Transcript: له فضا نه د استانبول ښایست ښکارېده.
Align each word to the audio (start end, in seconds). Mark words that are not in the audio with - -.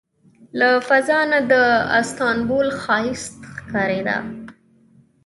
له 0.59 0.69
فضا 0.87 1.19
نه 1.31 1.39
د 1.51 1.53
استانبول 2.01 2.67
ښایست 2.81 3.37
ښکارېده. 3.57 4.17